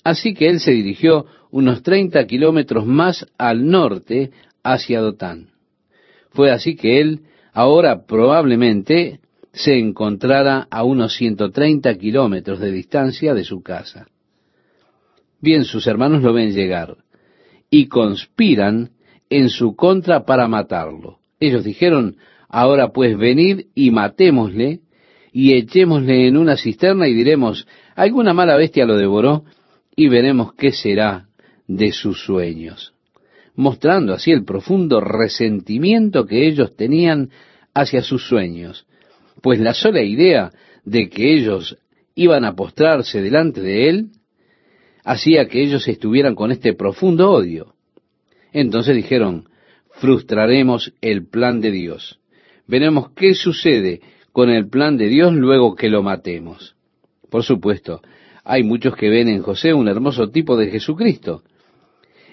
Así 0.03 0.33
que 0.33 0.49
él 0.49 0.59
se 0.59 0.71
dirigió 0.71 1.25
unos 1.51 1.83
treinta 1.83 2.25
kilómetros 2.25 2.85
más 2.85 3.25
al 3.37 3.69
norte 3.69 4.31
hacia 4.63 4.99
Dotán. 4.99 5.49
Fue 6.31 6.51
así 6.51 6.75
que 6.75 6.99
él 6.99 7.21
ahora 7.53 8.05
probablemente 8.05 9.19
se 9.53 9.77
encontrara 9.77 10.67
a 10.69 10.83
unos 10.83 11.15
ciento 11.15 11.51
treinta 11.51 11.95
kilómetros 11.95 12.59
de 12.59 12.71
distancia 12.71 13.33
de 13.33 13.43
su 13.43 13.61
casa. 13.61 14.07
Bien, 15.39 15.63
sus 15.63 15.85
hermanos 15.87 16.23
lo 16.23 16.33
ven 16.33 16.53
llegar 16.53 16.97
y 17.69 17.87
conspiran 17.87 18.91
en 19.29 19.49
su 19.49 19.75
contra 19.75 20.25
para 20.25 20.47
matarlo. 20.47 21.19
Ellos 21.39 21.63
dijeron, 21.63 22.17
Ahora 22.49 22.89
pues 22.89 23.17
venid 23.17 23.65
y 23.73 23.89
matémosle 23.89 24.81
y 25.31 25.53
echémosle 25.53 26.27
en 26.27 26.37
una 26.37 26.55
cisterna 26.55 27.07
y 27.07 27.13
diremos, 27.15 27.67
alguna 27.95 28.33
mala 28.33 28.55
bestia 28.55 28.85
lo 28.85 28.95
devoró 28.95 29.43
y 29.95 30.07
veremos 30.09 30.53
qué 30.53 30.71
será 30.71 31.27
de 31.67 31.91
sus 31.91 32.23
sueños. 32.23 32.93
Mostrando 33.55 34.13
así 34.13 34.31
el 34.31 34.45
profundo 34.45 34.99
resentimiento 34.99 36.25
que 36.25 36.47
ellos 36.47 36.75
tenían 36.75 37.29
hacia 37.73 38.01
sus 38.01 38.27
sueños, 38.27 38.87
pues 39.41 39.59
la 39.59 39.73
sola 39.73 40.01
idea 40.01 40.51
de 40.83 41.09
que 41.09 41.33
ellos 41.33 41.77
iban 42.15 42.45
a 42.45 42.55
postrarse 42.55 43.21
delante 43.21 43.61
de 43.61 43.89
él 43.89 44.07
hacía 45.03 45.47
que 45.47 45.61
ellos 45.61 45.87
estuvieran 45.87 46.35
con 46.35 46.51
este 46.51 46.73
profundo 46.73 47.31
odio. 47.31 47.75
Entonces 48.51 48.95
dijeron, 48.95 49.49
frustraremos 49.91 50.93
el 51.01 51.27
plan 51.27 51.61
de 51.61 51.71
Dios 51.71 52.19
veremos 52.67 53.11
qué 53.11 53.33
sucede 53.35 54.01
con 54.31 54.49
el 54.49 54.69
plan 54.69 54.97
de 54.97 55.07
Dios 55.07 55.33
luego 55.33 55.75
que 55.75 55.89
lo 55.89 56.01
matemos. 56.01 56.75
Por 57.29 57.43
supuesto, 57.43 58.01
hay 58.43 58.63
muchos 58.63 58.95
que 58.95 59.09
ven 59.09 59.29
en 59.29 59.41
José 59.41 59.73
un 59.73 59.87
hermoso 59.87 60.29
tipo 60.29 60.57
de 60.57 60.69
Jesucristo. 60.69 61.43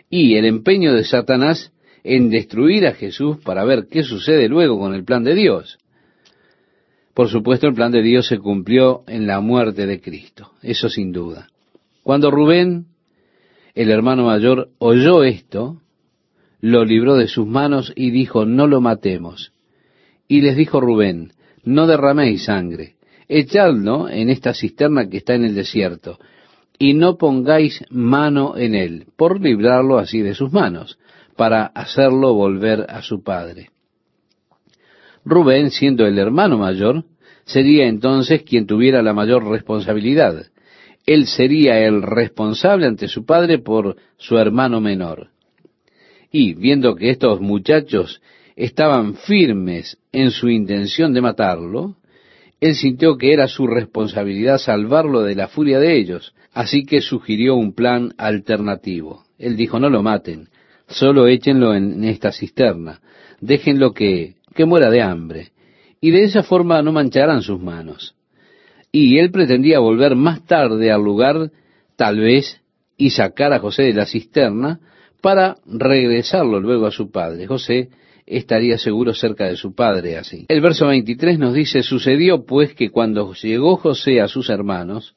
Y 0.08 0.34
el 0.36 0.44
empeño 0.44 0.92
de 0.92 1.04
Satanás 1.04 1.72
en 2.02 2.30
destruir 2.30 2.86
a 2.86 2.94
Jesús 2.94 3.38
para 3.44 3.64
ver 3.64 3.86
qué 3.90 4.02
sucede 4.02 4.48
luego 4.48 4.78
con 4.78 4.94
el 4.94 5.04
plan 5.04 5.22
de 5.22 5.34
Dios. 5.34 5.78
Por 7.14 7.28
supuesto, 7.28 7.66
el 7.66 7.74
plan 7.74 7.92
de 7.92 8.02
Dios 8.02 8.26
se 8.26 8.38
cumplió 8.38 9.02
en 9.06 9.26
la 9.26 9.40
muerte 9.40 9.86
de 9.86 10.00
Cristo, 10.00 10.52
eso 10.62 10.88
sin 10.88 11.12
duda. 11.12 11.48
Cuando 12.02 12.30
Rubén, 12.30 12.86
el 13.74 13.90
hermano 13.90 14.26
mayor, 14.26 14.70
oyó 14.78 15.22
esto, 15.22 15.80
lo 16.60 16.84
libró 16.84 17.16
de 17.16 17.28
sus 17.28 17.46
manos 17.46 17.92
y 17.94 18.10
dijo, 18.10 18.46
no 18.46 18.66
lo 18.66 18.80
matemos. 18.80 19.52
Y 20.28 20.40
les 20.40 20.56
dijo 20.56 20.80
Rubén, 20.80 21.32
no 21.64 21.86
derraméis 21.86 22.44
sangre, 22.44 22.94
echadlo 23.30 24.08
en 24.08 24.28
esta 24.28 24.52
cisterna 24.52 25.08
que 25.08 25.18
está 25.18 25.34
en 25.34 25.44
el 25.44 25.54
desierto, 25.54 26.18
y 26.78 26.94
no 26.94 27.16
pongáis 27.16 27.84
mano 27.90 28.56
en 28.56 28.74
él, 28.74 29.06
por 29.16 29.40
librarlo 29.40 29.98
así 29.98 30.20
de 30.20 30.34
sus 30.34 30.52
manos, 30.52 30.98
para 31.36 31.66
hacerlo 31.66 32.34
volver 32.34 32.86
a 32.88 33.02
su 33.02 33.22
padre. 33.22 33.70
Rubén, 35.24 35.70
siendo 35.70 36.06
el 36.06 36.18
hermano 36.18 36.58
mayor, 36.58 37.04
sería 37.44 37.86
entonces 37.86 38.42
quien 38.42 38.66
tuviera 38.66 39.02
la 39.02 39.12
mayor 39.12 39.46
responsabilidad. 39.46 40.46
Él 41.06 41.26
sería 41.26 41.78
el 41.78 42.02
responsable 42.02 42.86
ante 42.86 43.08
su 43.08 43.24
padre 43.24 43.58
por 43.58 43.96
su 44.16 44.38
hermano 44.38 44.80
menor. 44.80 45.28
Y 46.32 46.54
viendo 46.54 46.96
que 46.96 47.10
estos 47.10 47.40
muchachos 47.40 48.20
estaban 48.56 49.14
firmes 49.14 49.98
en 50.12 50.30
su 50.30 50.48
intención 50.48 51.12
de 51.12 51.20
matarlo, 51.20 51.96
él 52.60 52.74
sintió 52.74 53.16
que 53.16 53.32
era 53.32 53.48
su 53.48 53.66
responsabilidad 53.66 54.58
salvarlo 54.58 55.22
de 55.22 55.34
la 55.34 55.48
furia 55.48 55.78
de 55.78 55.96
ellos, 55.96 56.34
así 56.52 56.84
que 56.84 57.00
sugirió 57.00 57.54
un 57.54 57.72
plan 57.72 58.12
alternativo. 58.18 59.24
Él 59.38 59.56
dijo, 59.56 59.80
no 59.80 59.88
lo 59.88 60.02
maten, 60.02 60.48
solo 60.86 61.26
échenlo 61.26 61.74
en 61.74 62.04
esta 62.04 62.32
cisterna, 62.32 63.00
déjenlo 63.40 63.92
que, 63.92 64.34
que 64.54 64.66
muera 64.66 64.90
de 64.90 65.00
hambre, 65.00 65.48
y 66.00 66.10
de 66.10 66.24
esa 66.24 66.42
forma 66.42 66.82
no 66.82 66.92
mancharán 66.92 67.42
sus 67.42 67.60
manos. 67.60 68.14
Y 68.92 69.18
él 69.18 69.30
pretendía 69.30 69.78
volver 69.78 70.14
más 70.14 70.44
tarde 70.44 70.90
al 70.90 71.02
lugar, 71.02 71.50
tal 71.96 72.18
vez, 72.18 72.60
y 72.96 73.10
sacar 73.10 73.52
a 73.52 73.60
José 73.60 73.84
de 73.84 73.94
la 73.94 74.06
cisterna, 74.06 74.80
para 75.22 75.56
regresarlo 75.66 76.60
luego 76.60 76.86
a 76.86 76.90
su 76.90 77.10
padre. 77.10 77.46
José 77.46 77.90
estaría 78.30 78.78
seguro 78.78 79.12
cerca 79.12 79.46
de 79.46 79.56
su 79.56 79.74
padre 79.74 80.16
así. 80.16 80.46
El 80.48 80.60
verso 80.60 80.86
23 80.86 81.38
nos 81.38 81.52
dice, 81.52 81.82
sucedió 81.82 82.44
pues 82.44 82.74
que 82.74 82.90
cuando 82.90 83.34
llegó 83.34 83.76
José 83.76 84.20
a 84.20 84.28
sus 84.28 84.48
hermanos, 84.48 85.16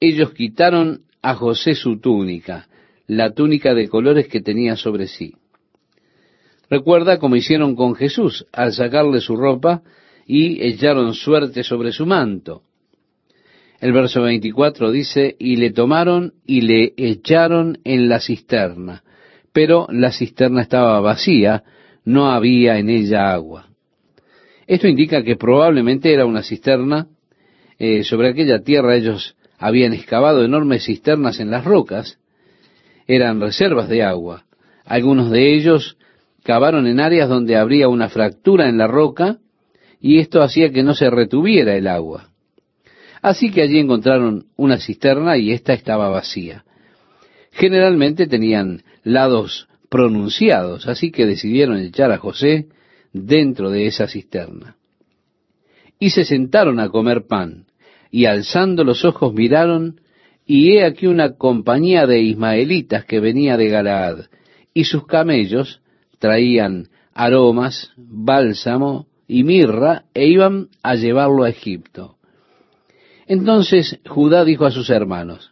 ellos 0.00 0.32
quitaron 0.32 1.02
a 1.22 1.34
José 1.34 1.74
su 1.74 2.00
túnica, 2.00 2.68
la 3.06 3.34
túnica 3.34 3.74
de 3.74 3.88
colores 3.88 4.26
que 4.28 4.40
tenía 4.40 4.76
sobre 4.76 5.06
sí. 5.06 5.34
Recuerda 6.70 7.18
como 7.18 7.36
hicieron 7.36 7.76
con 7.76 7.94
Jesús 7.94 8.46
al 8.52 8.72
sacarle 8.72 9.20
su 9.20 9.36
ropa 9.36 9.82
y 10.26 10.64
echaron 10.64 11.12
suerte 11.14 11.62
sobre 11.62 11.92
su 11.92 12.06
manto. 12.06 12.62
El 13.80 13.92
verso 13.92 14.22
24 14.22 14.90
dice, 14.90 15.36
y 15.38 15.56
le 15.56 15.72
tomaron 15.72 16.34
y 16.46 16.62
le 16.62 16.94
echaron 16.96 17.78
en 17.84 18.08
la 18.08 18.20
cisterna, 18.20 19.02
pero 19.52 19.86
la 19.90 20.12
cisterna 20.12 20.62
estaba 20.62 21.00
vacía, 21.00 21.64
no 22.04 22.30
había 22.30 22.78
en 22.78 22.88
ella 22.90 23.32
agua. 23.32 23.68
Esto 24.66 24.86
indica 24.86 25.22
que 25.22 25.36
probablemente 25.36 26.12
era 26.12 26.26
una 26.26 26.42
cisterna. 26.42 27.08
Eh, 27.78 28.04
sobre 28.04 28.28
aquella 28.28 28.60
tierra 28.60 28.94
ellos 28.94 29.36
habían 29.58 29.92
excavado 29.92 30.44
enormes 30.44 30.84
cisternas 30.84 31.40
en 31.40 31.50
las 31.50 31.64
rocas. 31.64 32.18
Eran 33.06 33.40
reservas 33.40 33.88
de 33.88 34.02
agua. 34.02 34.44
Algunos 34.84 35.30
de 35.30 35.54
ellos 35.54 35.96
cavaron 36.44 36.86
en 36.86 37.00
áreas 37.00 37.28
donde 37.28 37.56
habría 37.56 37.88
una 37.88 38.08
fractura 38.08 38.68
en 38.68 38.78
la 38.78 38.86
roca 38.86 39.38
y 40.00 40.18
esto 40.18 40.40
hacía 40.42 40.70
que 40.70 40.82
no 40.82 40.94
se 40.94 41.10
retuviera 41.10 41.76
el 41.76 41.86
agua. 41.86 42.30
Así 43.22 43.50
que 43.50 43.62
allí 43.62 43.78
encontraron 43.78 44.46
una 44.56 44.78
cisterna 44.78 45.36
y 45.36 45.52
ésta 45.52 45.74
estaba 45.74 46.08
vacía. 46.08 46.64
Generalmente 47.52 48.26
tenían 48.26 48.82
lados 49.02 49.68
pronunciados, 49.90 50.86
así 50.86 51.10
que 51.10 51.26
decidieron 51.26 51.76
echar 51.78 52.12
a 52.12 52.18
José 52.18 52.68
dentro 53.12 53.70
de 53.70 53.86
esa 53.86 54.06
cisterna. 54.06 54.76
Y 55.98 56.10
se 56.10 56.24
sentaron 56.24 56.80
a 56.80 56.88
comer 56.88 57.26
pan, 57.26 57.66
y 58.10 58.24
alzando 58.24 58.84
los 58.84 59.04
ojos 59.04 59.34
miraron, 59.34 60.00
y 60.46 60.72
he 60.72 60.84
aquí 60.84 61.06
una 61.06 61.36
compañía 61.36 62.06
de 62.06 62.20
ismaelitas 62.22 63.04
que 63.04 63.20
venía 63.20 63.56
de 63.56 63.68
Galaad, 63.68 64.26
y 64.72 64.84
sus 64.84 65.06
camellos 65.06 65.82
traían 66.18 66.88
aromas, 67.12 67.92
bálsamo 67.96 69.06
y 69.26 69.42
mirra, 69.42 70.04
e 70.14 70.26
iban 70.26 70.68
a 70.82 70.94
llevarlo 70.94 71.42
a 71.42 71.50
Egipto. 71.50 72.16
Entonces 73.26 73.98
Judá 74.08 74.44
dijo 74.44 74.66
a 74.66 74.70
sus 74.70 74.88
hermanos, 74.90 75.49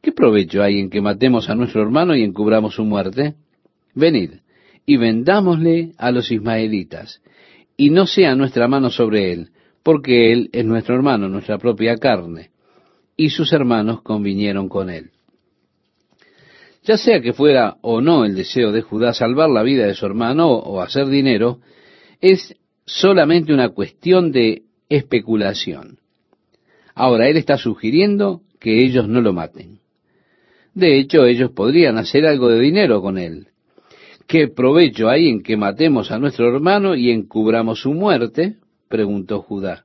¿qué 0.00 0.12
provecho 0.12 0.62
hay 0.62 0.78
en 0.78 0.90
que 0.90 1.00
matemos 1.00 1.48
a 1.50 1.54
nuestro 1.54 1.82
hermano 1.82 2.14
y 2.14 2.22
encubramos 2.22 2.74
su 2.74 2.84
muerte? 2.84 3.34
Venid, 3.94 4.34
y 4.86 4.96
vendámosle 4.96 5.92
a 5.98 6.10
los 6.10 6.30
ismaelitas, 6.30 7.22
y 7.76 7.90
no 7.90 8.06
sea 8.06 8.34
nuestra 8.34 8.68
mano 8.68 8.90
sobre 8.90 9.32
él, 9.32 9.50
porque 9.82 10.32
él 10.32 10.50
es 10.52 10.64
nuestro 10.64 10.94
hermano, 10.94 11.28
nuestra 11.28 11.58
propia 11.58 11.96
carne. 11.96 12.50
Y 13.16 13.30
sus 13.30 13.52
hermanos 13.52 14.02
convinieron 14.02 14.68
con 14.68 14.90
él. 14.90 15.10
Ya 16.82 16.96
sea 16.96 17.20
que 17.20 17.32
fuera 17.32 17.76
o 17.82 18.00
no 18.00 18.24
el 18.24 18.34
deseo 18.34 18.72
de 18.72 18.82
Judá 18.82 19.12
salvar 19.12 19.50
la 19.50 19.62
vida 19.62 19.86
de 19.86 19.94
su 19.94 20.06
hermano 20.06 20.48
o 20.50 20.80
hacer 20.80 21.06
dinero, 21.08 21.60
es 22.20 22.56
solamente 22.86 23.52
una 23.52 23.68
cuestión 23.68 24.32
de 24.32 24.62
especulación. 24.88 25.98
Ahora, 26.94 27.28
él 27.28 27.36
está 27.36 27.56
sugiriendo 27.56 28.42
que 28.58 28.84
ellos 28.84 29.08
no 29.08 29.20
lo 29.20 29.32
maten. 29.32 29.80
De 30.74 30.98
hecho, 30.98 31.24
ellos 31.24 31.50
podrían 31.52 31.98
hacer 31.98 32.26
algo 32.26 32.48
de 32.48 32.60
dinero 32.60 33.02
con 33.02 33.18
él. 33.18 33.48
¿Qué 34.26 34.48
provecho 34.48 35.08
hay 35.08 35.28
en 35.28 35.42
que 35.42 35.56
matemos 35.56 36.10
a 36.10 36.18
nuestro 36.18 36.54
hermano 36.54 36.94
y 36.94 37.10
encubramos 37.10 37.80
su 37.80 37.92
muerte? 37.92 38.56
preguntó 38.88 39.42
Judá. 39.42 39.84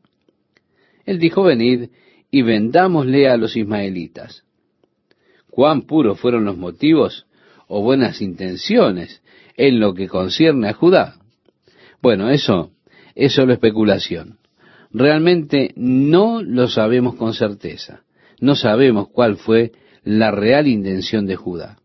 Él 1.06 1.20
dijo, 1.20 1.44
venid 1.44 1.90
y 2.32 2.42
vendámosle 2.42 3.28
a 3.30 3.38
los 3.38 3.56
ismaelitas. 3.56 4.44
Cuán 5.50 5.84
puros 5.84 6.20
fueron 6.20 6.46
los 6.46 6.58
motivos 6.58 7.26
o 7.68 7.82
buenas 7.82 8.22
intenciones 8.22 9.22
en 9.58 9.80
lo 9.80 9.94
que 9.94 10.08
concierne 10.08 10.70
a 10.70 10.74
Judá. 10.74 11.16
Bueno, 12.02 12.30
eso 12.30 12.72
es 13.16 13.34
solo 13.34 13.54
especulación. 13.54 14.38
Realmente 14.92 15.74
no 15.76 16.42
lo 16.42 16.68
sabemos 16.68 17.16
con 17.16 17.34
certeza. 17.34 18.02
No 18.40 18.56
sabemos 18.56 19.08
cuál 19.10 19.38
fue 19.38 19.72
la 20.06 20.32
real 20.32 20.68
intención 20.68 21.26
de 21.26 21.36
Judá. 21.36 21.78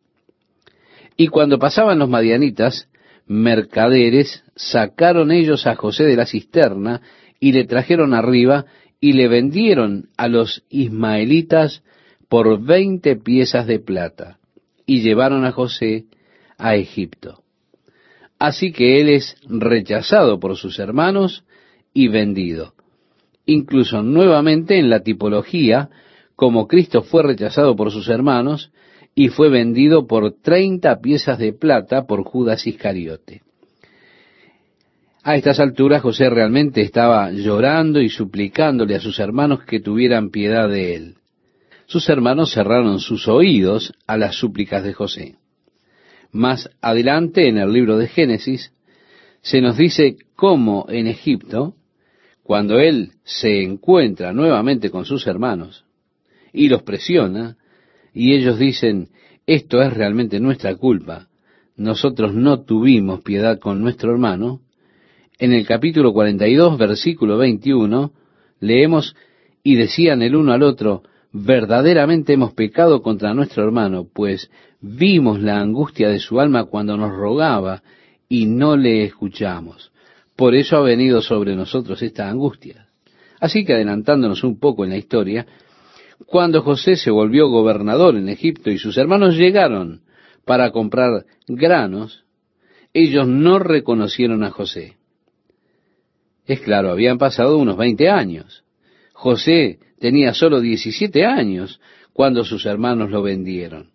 Y 1.16 1.26
cuando 1.26 1.58
pasaban 1.58 1.98
los 1.98 2.08
madianitas, 2.08 2.88
mercaderes, 3.26 4.44
sacaron 4.54 5.32
ellos 5.32 5.66
a 5.66 5.74
José 5.74 6.04
de 6.04 6.14
la 6.14 6.26
cisterna 6.26 7.02
y 7.40 7.50
le 7.50 7.64
trajeron 7.64 8.14
arriba 8.14 8.66
y 9.00 9.14
le 9.14 9.26
vendieron 9.26 10.10
a 10.16 10.28
los 10.28 10.62
ismaelitas 10.68 11.82
por 12.28 12.62
veinte 12.62 13.16
piezas 13.16 13.66
de 13.66 13.80
plata 13.80 14.38
y 14.86 15.02
llevaron 15.02 15.44
a 15.44 15.50
José 15.50 16.04
a 16.58 16.76
Egipto. 16.76 17.42
Así 18.38 18.70
que 18.70 19.00
él 19.00 19.08
es 19.08 19.34
rechazado 19.48 20.38
por 20.38 20.56
sus 20.56 20.78
hermanos 20.78 21.44
y 21.92 22.06
vendido 22.06 22.74
incluso 23.50 24.02
nuevamente 24.02 24.78
en 24.78 24.90
la 24.90 25.00
tipología, 25.00 25.90
como 26.40 26.66
Cristo 26.66 27.02
fue 27.02 27.22
rechazado 27.22 27.76
por 27.76 27.90
sus 27.90 28.08
hermanos 28.08 28.72
y 29.14 29.28
fue 29.28 29.50
vendido 29.50 30.06
por 30.06 30.32
treinta 30.40 30.98
piezas 31.02 31.38
de 31.38 31.52
plata 31.52 32.06
por 32.06 32.24
Judas 32.24 32.66
Iscariote. 32.66 33.42
A 35.22 35.36
estas 35.36 35.60
alturas 35.60 36.00
José 36.00 36.30
realmente 36.30 36.80
estaba 36.80 37.30
llorando 37.30 38.00
y 38.00 38.08
suplicándole 38.08 38.94
a 38.94 39.00
sus 39.00 39.18
hermanos 39.18 39.64
que 39.64 39.80
tuvieran 39.80 40.30
piedad 40.30 40.66
de 40.66 40.94
él. 40.94 41.14
Sus 41.84 42.08
hermanos 42.08 42.54
cerraron 42.54 43.00
sus 43.00 43.28
oídos 43.28 43.92
a 44.06 44.16
las 44.16 44.34
súplicas 44.34 44.82
de 44.82 44.94
José. 44.94 45.34
Más 46.32 46.70
adelante 46.80 47.48
en 47.48 47.58
el 47.58 47.70
libro 47.70 47.98
de 47.98 48.08
Génesis 48.08 48.72
se 49.42 49.60
nos 49.60 49.76
dice 49.76 50.16
cómo 50.36 50.86
en 50.88 51.06
Egipto 51.06 51.74
cuando 52.42 52.78
él 52.78 53.12
se 53.24 53.62
encuentra 53.62 54.32
nuevamente 54.32 54.88
con 54.88 55.04
sus 55.04 55.26
hermanos 55.26 55.84
y 56.52 56.68
los 56.68 56.82
presiona, 56.82 57.56
y 58.12 58.34
ellos 58.34 58.58
dicen, 58.58 59.08
esto 59.46 59.82
es 59.82 59.92
realmente 59.92 60.40
nuestra 60.40 60.74
culpa, 60.74 61.28
nosotros 61.76 62.34
no 62.34 62.62
tuvimos 62.62 63.22
piedad 63.22 63.58
con 63.58 63.80
nuestro 63.80 64.12
hermano, 64.12 64.60
en 65.38 65.54
el 65.54 65.66
capítulo 65.66 66.12
42, 66.12 66.76
versículo 66.76 67.38
21, 67.38 68.12
leemos, 68.60 69.16
y 69.62 69.74
decían 69.74 70.20
el 70.20 70.36
uno 70.36 70.52
al 70.52 70.62
otro, 70.62 71.02
verdaderamente 71.32 72.34
hemos 72.34 72.52
pecado 72.52 73.02
contra 73.02 73.32
nuestro 73.32 73.64
hermano, 73.64 74.06
pues 74.12 74.50
vimos 74.80 75.40
la 75.40 75.60
angustia 75.60 76.08
de 76.08 76.18
su 76.18 76.40
alma 76.40 76.64
cuando 76.64 76.96
nos 76.96 77.12
rogaba 77.12 77.82
y 78.28 78.46
no 78.46 78.76
le 78.76 79.04
escuchamos. 79.04 79.92
Por 80.36 80.54
eso 80.54 80.76
ha 80.76 80.82
venido 80.82 81.22
sobre 81.22 81.56
nosotros 81.56 82.02
esta 82.02 82.28
angustia. 82.28 82.86
Así 83.40 83.64
que 83.64 83.74
adelantándonos 83.74 84.44
un 84.44 84.58
poco 84.58 84.84
en 84.84 84.90
la 84.90 84.96
historia, 84.96 85.46
cuando 86.26 86.62
José 86.62 86.96
se 86.96 87.10
volvió 87.10 87.48
gobernador 87.48 88.16
en 88.16 88.28
Egipto 88.28 88.70
y 88.70 88.78
sus 88.78 88.96
hermanos 88.96 89.36
llegaron 89.36 90.02
para 90.44 90.70
comprar 90.70 91.24
granos, 91.46 92.24
ellos 92.92 93.26
no 93.26 93.58
reconocieron 93.58 94.42
a 94.42 94.50
José. 94.50 94.96
Es 96.46 96.60
claro, 96.60 96.90
habían 96.90 97.18
pasado 97.18 97.58
unos 97.58 97.76
20 97.76 98.08
años. 98.08 98.64
José 99.12 99.78
tenía 99.98 100.34
solo 100.34 100.60
17 100.60 101.24
años 101.24 101.80
cuando 102.12 102.44
sus 102.44 102.66
hermanos 102.66 103.10
lo 103.10 103.22
vendieron. 103.22 103.90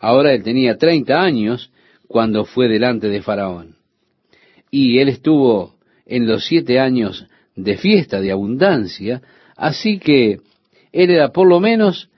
Ahora 0.00 0.34
él 0.34 0.42
tenía 0.42 0.76
30 0.76 1.14
años 1.20 1.70
cuando 2.06 2.44
fue 2.44 2.68
delante 2.68 3.08
de 3.08 3.22
Faraón 3.22 3.74
y 4.76 4.98
él 4.98 5.08
estuvo 5.08 5.76
en 6.04 6.26
los 6.26 6.46
siete 6.46 6.80
años 6.80 7.28
de 7.54 7.76
fiesta, 7.76 8.20
de 8.20 8.32
abundancia, 8.32 9.22
así 9.56 10.00
que 10.00 10.40
él 10.94 11.10
era 11.10 11.30
por 11.30 11.46
lo 11.48 11.60
menos 11.60 12.08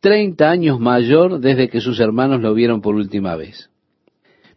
treinta 0.00 0.50
años 0.50 0.78
mayor 0.78 1.40
desde 1.40 1.68
que 1.68 1.80
sus 1.80 1.98
hermanos 1.98 2.40
lo 2.40 2.54
vieron 2.54 2.80
por 2.80 2.94
última 2.94 3.34
vez. 3.34 3.70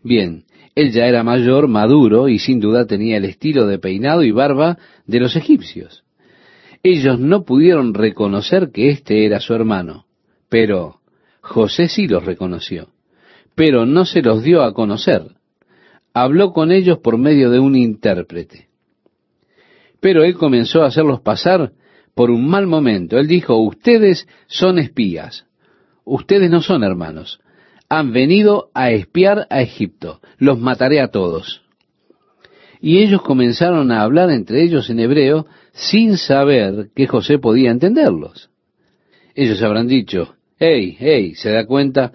Bien, 0.04 0.44
él 0.76 0.92
ya 0.92 1.08
era 1.08 1.24
mayor, 1.24 1.68
maduro, 1.68 2.30
y 2.30 2.40
sin 2.40 2.60
duda 2.60 2.86
tenía 2.86 3.18
el 3.18 3.26
estilo 3.26 3.66
de 3.66 3.80
peinado 3.80 4.24
y 4.24 4.32
barba 4.32 4.78
de 5.08 5.20
los 5.20 5.36
egipcios. 5.36 6.04
Ellos 6.84 7.20
no 7.20 7.44
pudieron 7.44 7.94
reconocer 7.94 8.72
que 8.72 8.90
éste 8.90 9.26
era 9.26 9.40
su 9.40 9.54
hermano, 9.54 10.06
pero 10.48 11.00
José 11.42 11.88
sí 11.88 12.08
los 12.08 12.24
reconoció, 12.24 12.90
pero 13.56 13.86
no 13.86 14.06
se 14.06 14.22
los 14.22 14.44
dio 14.44 14.62
a 14.62 14.74
conocer 14.74 15.40
habló 16.14 16.54
con 16.54 16.72
ellos 16.72 17.00
por 17.00 17.18
medio 17.18 17.50
de 17.50 17.60
un 17.60 17.76
intérprete. 17.76 18.68
Pero 20.00 20.24
él 20.24 20.36
comenzó 20.36 20.82
a 20.82 20.88
hacerlos 20.88 21.22
pasar 21.22 21.72
por 22.16 22.32
un 22.32 22.48
mal 22.48 22.68
momento. 22.68 23.18
Él 23.18 23.28
dijo, 23.28 23.58
ustedes 23.58 24.28
son 24.48 24.80
espías, 24.80 25.46
ustedes 26.04 26.50
no 26.50 26.62
son 26.62 26.84
hermanos, 26.84 27.40
han 27.90 28.14
venido 28.14 28.70
a 28.74 28.92
espiar 28.92 29.48
a 29.50 29.62
Egipto, 29.62 30.20
los 30.38 30.60
mataré 30.60 31.02
a 31.02 31.10
todos. 31.10 31.64
Y 32.82 33.00
ellos 33.00 33.22
comenzaron 33.22 33.92
a 33.92 34.02
hablar 34.02 34.30
entre 34.30 34.64
ellos 34.64 34.90
en 34.90 35.00
hebreo 35.00 35.48
sin 35.74 36.18
saber 36.18 36.90
que 36.96 37.08
José 37.08 37.38
podía 37.38 37.72
entenderlos. 37.72 38.50
Ellos 39.36 39.62
habrán 39.64 39.88
dicho, 39.88 40.36
hey, 40.60 40.96
hey, 40.98 41.34
¿se 41.36 41.52
da 41.52 41.66
cuenta? 41.66 42.14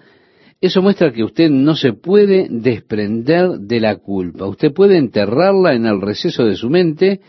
Eso 0.61 0.81
muestra 0.81 1.11
que 1.11 1.23
usted 1.23 1.49
no 1.49 1.75
se 1.75 1.93
puede 1.93 2.47
desprender 2.49 3.59
de 3.59 3.79
la 3.79 3.97
culpa. 3.97 4.47
Usted 4.47 4.73
puede 4.73 4.97
enterrarla 4.97 5.73
en 5.73 5.85
el 5.85 6.01
receso 6.01 6.45
de 6.45 6.55
su 6.55 6.69
mente, 6.69 7.19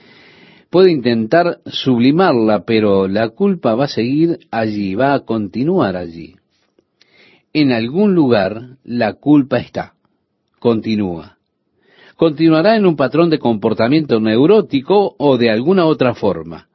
puede 0.70 0.90
intentar 0.90 1.60
sublimarla, 1.66 2.64
pero 2.64 3.08
la 3.08 3.30
culpa 3.30 3.74
va 3.74 3.84
a 3.84 3.88
seguir 3.88 4.40
allí, 4.50 4.94
va 4.94 5.14
a 5.14 5.20
continuar 5.20 5.96
allí. 5.96 6.36
En 7.52 7.72
algún 7.72 8.14
lugar 8.14 8.76
la 8.84 9.14
culpa 9.14 9.58
está, 9.58 9.94
continúa. 10.58 11.36
continuará 12.16 12.76
en 12.76 12.86
un 12.86 12.96
patrón 12.96 13.28
de 13.28 13.38
comportamiento 13.38 14.18
neurótico 14.20 15.14
o 15.18 15.36
de 15.36 15.50
alguna 15.50 15.84
otra 15.84 16.14
forma. 16.14 16.68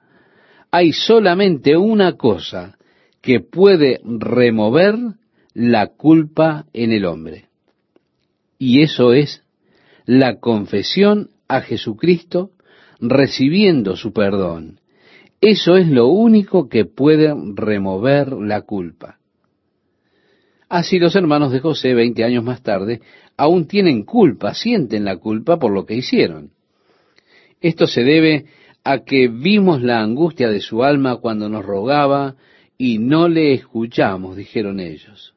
Hay 0.69 0.93
solamente 0.93 1.75
una 1.77 2.13
cosa 2.13 2.77
que 3.21 3.39
puede 3.39 4.01
remover 4.03 4.95
la 5.53 5.87
culpa 5.87 6.65
en 6.73 6.91
el 6.91 7.05
hombre. 7.05 7.45
Y 8.57 8.81
eso 8.81 9.13
es 9.13 9.43
la 10.05 10.39
confesión 10.39 11.29
a 11.47 11.61
Jesucristo 11.61 12.51
recibiendo 13.01 13.95
su 13.95 14.13
perdón. 14.13 14.79
Eso 15.41 15.75
es 15.75 15.87
lo 15.87 16.07
único 16.07 16.69
que 16.69 16.85
puede 16.85 17.33
remover 17.55 18.33
la 18.33 18.61
culpa. 18.61 19.17
Así 20.69 20.99
los 20.99 21.15
hermanos 21.15 21.51
de 21.51 21.59
José, 21.59 21.93
veinte 21.93 22.23
años 22.23 22.43
más 22.43 22.61
tarde, 22.61 23.01
aún 23.35 23.67
tienen 23.67 24.03
culpa, 24.03 24.53
sienten 24.53 25.03
la 25.03 25.17
culpa 25.17 25.59
por 25.59 25.73
lo 25.73 25.85
que 25.85 25.95
hicieron. 25.95 26.51
Esto 27.59 27.87
se 27.87 28.03
debe 28.03 28.45
a 28.83 28.99
que 28.99 29.27
vimos 29.27 29.81
la 29.81 30.01
angustia 30.01 30.49
de 30.49 30.61
su 30.61 30.83
alma 30.83 31.17
cuando 31.17 31.49
nos 31.49 31.65
rogaba 31.65 32.35
y 32.77 32.99
no 32.99 33.27
le 33.27 33.53
escuchamos, 33.53 34.37
dijeron 34.37 34.79
ellos. 34.79 35.35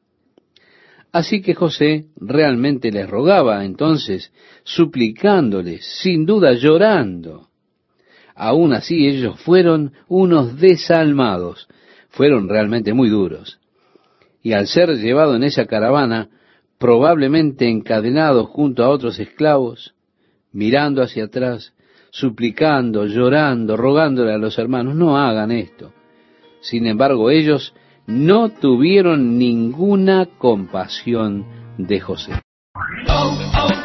Así 1.11 1.41
que 1.41 1.53
José 1.53 2.05
realmente 2.17 2.91
les 2.91 3.09
rogaba 3.09 3.63
entonces, 3.63 4.33
suplicándoles, 4.63 5.85
sin 6.01 6.25
duda 6.25 6.53
llorando. 6.53 7.44
Aún 8.35 8.73
así 8.73 9.07
ellos 9.07 9.39
fueron 9.39 9.93
unos 10.07 10.59
desalmados, 10.59 11.67
fueron 12.09 12.49
realmente 12.49 12.93
muy 12.93 13.09
duros 13.09 13.59
y 14.45 14.53
al 14.53 14.67
ser 14.67 14.91
llevado 14.91 15.35
en 15.35 15.43
esa 15.43 15.65
caravana, 15.65 16.29
probablemente 16.77 17.67
encadenado 17.67 18.45
junto 18.45 18.83
a 18.83 18.89
otros 18.89 19.17
esclavos, 19.17 19.95
mirando 20.51 21.01
hacia 21.01 21.23
atrás, 21.23 21.73
suplicando, 22.11 23.07
llorando, 23.07 23.75
rogándole 23.75 24.33
a 24.33 24.37
los 24.37 24.59
hermanos, 24.59 24.93
no 24.93 25.17
hagan 25.17 25.49
esto. 25.49 25.93
Sin 26.61 26.85
embargo, 26.85 27.31
ellos 27.31 27.73
no 28.05 28.49
tuvieron 28.49 29.39
ninguna 29.39 30.27
compasión 30.37 31.47
de 31.79 31.99
José. 32.01 32.33
Oh, 33.09 33.39
oh, 33.63 33.84